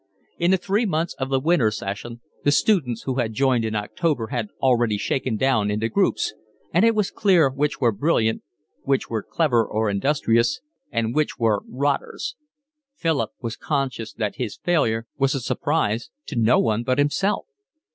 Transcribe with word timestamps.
In 0.39 0.49
the 0.49 0.57
three 0.57 0.87
months 0.87 1.13
of 1.19 1.29
the 1.29 1.39
winter 1.39 1.69
session 1.69 2.21
the 2.43 2.51
students 2.51 3.03
who 3.03 3.19
had 3.19 3.33
joined 3.33 3.63
in 3.63 3.75
October 3.75 4.29
had 4.29 4.47
already 4.59 4.97
shaken 4.97 5.37
down 5.37 5.69
into 5.69 5.89
groups, 5.89 6.33
and 6.73 6.83
it 6.83 6.95
was 6.95 7.11
clear 7.11 7.51
which 7.51 7.79
were 7.79 7.91
brilliant, 7.91 8.41
which 8.81 9.11
were 9.11 9.21
clever 9.21 9.63
or 9.63 9.91
industrious, 9.91 10.59
and 10.91 11.13
which 11.13 11.37
were 11.37 11.61
'rotters.' 11.69 12.35
Philip 12.95 13.29
was 13.41 13.55
conscious 13.55 14.11
that 14.13 14.37
his 14.37 14.57
failure 14.63 15.05
was 15.19 15.35
a 15.35 15.39
surprise 15.39 16.09
to 16.25 16.35
no 16.35 16.57
one 16.57 16.81
but 16.81 16.97
himself. 16.97 17.45